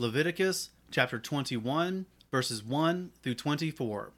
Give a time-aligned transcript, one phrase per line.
[0.00, 4.12] Leviticus chapter 21, verses 1 through 24.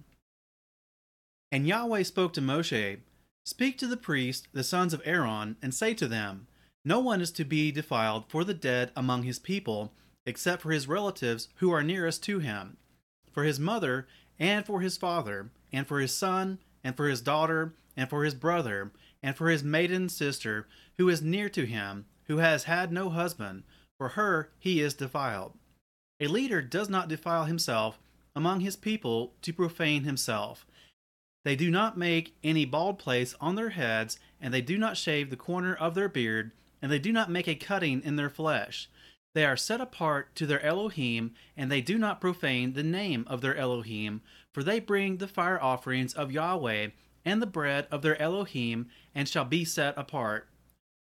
[1.51, 3.01] And Yahweh spoke to Moshe,
[3.45, 6.47] Speak to the priests, the sons of Aaron, and say to them,
[6.85, 9.93] No one is to be defiled for the dead among his people,
[10.25, 12.77] except for his relatives who are nearest to him,
[13.33, 14.07] for his mother,
[14.39, 18.35] and for his father, and for his son, and for his daughter, and for his
[18.37, 23.11] brother, and for his maiden sister, who is near to him, who has had no
[23.11, 23.65] husband,
[23.99, 25.55] for her he is defiled.
[26.23, 27.99] A leader does not defile himself
[28.37, 30.65] among his people to profane himself.
[31.45, 35.31] They do not make any bald place on their heads, and they do not shave
[35.31, 38.89] the corner of their beard, and they do not make a cutting in their flesh.
[39.35, 43.41] They are set apart to their Elohim, and they do not profane the name of
[43.41, 46.91] their Elohim, for they bring the fire offerings of Yahweh
[47.25, 50.49] and the bread of their Elohim, and shall be set apart.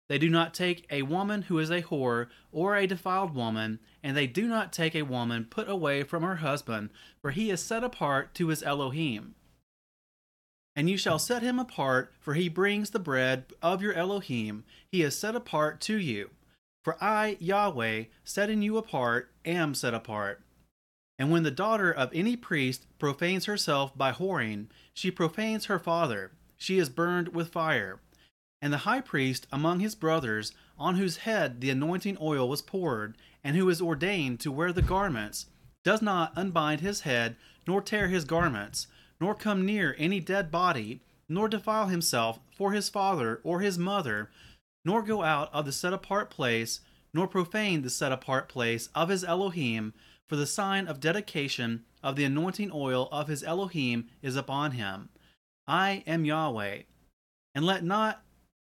[0.09, 4.17] They do not take a woman who is a whore or a defiled woman, and
[4.17, 7.85] they do not take a woman put away from her husband, for he is set
[7.85, 9.35] apart to his Elohim.
[10.75, 14.65] And you shall set him apart, for he brings the bread of your Elohim.
[14.91, 16.31] He is set apart to you.
[16.85, 20.41] For I, Yahweh, setting you apart, am set apart.
[21.19, 26.31] And when the daughter of any priest profanes herself by whoring, she profanes her father.
[26.57, 28.01] She is burned with fire.
[28.61, 33.17] And the high priest among his brothers, on whose head the anointing oil was poured,
[33.45, 35.47] and who is ordained to wear the garments,
[35.85, 37.37] does not unbind his head,
[37.67, 38.89] nor tear his garments,
[39.21, 44.31] nor come near any dead body, nor defile himself for his father or his mother,
[44.85, 46.81] nor go out of the set apart place,
[47.15, 49.93] nor profane the set apart place of his Elohim,
[50.29, 55.09] for the sign of dedication of the anointing oil of his Elohim is upon him.
[55.67, 56.83] I am Yahweh.
[57.55, 58.23] And let not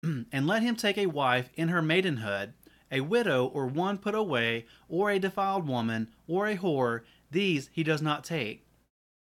[0.31, 2.53] and let him take a wife in her maidenhood,
[2.91, 7.01] a widow or one put away, or a defiled woman, or a whore,
[7.31, 8.65] these he does not take.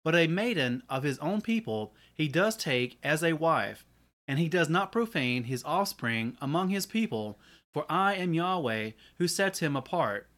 [0.03, 3.85] But a maiden of his own people he does take as a wife,
[4.27, 7.39] and he does not profane his offspring among his people,
[7.73, 10.29] for I am Yahweh who sets him apart.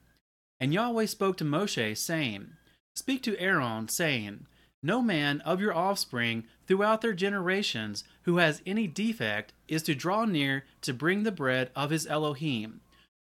[0.60, 2.52] And Yahweh spoke to Moshe, saying,
[2.94, 4.46] Speak to Aaron, saying,
[4.82, 10.24] no man of your offspring throughout their generations who has any defect is to draw
[10.24, 12.80] near to bring the bread of his Elohim.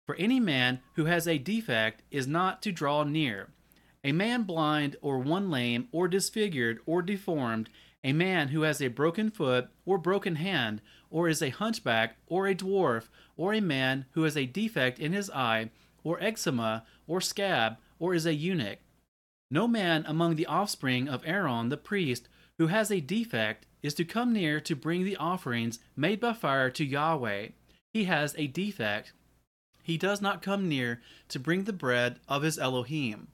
[0.07, 3.49] For any man who has a defect is not to draw near.
[4.03, 7.69] A man blind, or one lame, or disfigured, or deformed,
[8.03, 10.81] a man who has a broken foot, or broken hand,
[11.11, 15.13] or is a hunchback, or a dwarf, or a man who has a defect in
[15.13, 15.71] his eye,
[16.03, 18.79] or eczema, or scab, or is a eunuch
[19.51, 22.29] no man among the offspring of Aaron the priest
[22.59, 26.71] who has a defect is to come near to bring the offerings made by fire
[26.71, 27.49] to Yahweh.
[27.93, 29.13] He has a defect.
[29.83, 33.29] He does not come near to bring the bread of his Elohim.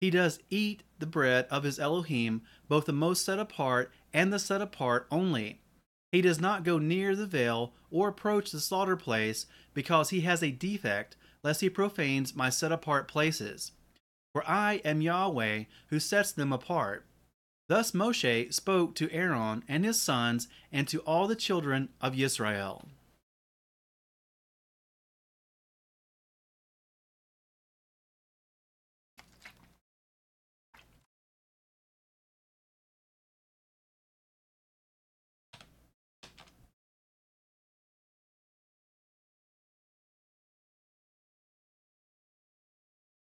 [0.00, 4.38] He does eat the bread of his Elohim, both the most set apart and the
[4.38, 5.60] set apart only.
[6.12, 10.42] He does not go near the veil or approach the slaughter place because he has
[10.42, 13.72] a defect, lest he profanes my set apart places
[14.32, 17.06] for I am Yahweh who sets them apart.
[17.68, 22.88] Thus Moshe spoke to Aaron and his sons and to all the children of Israel.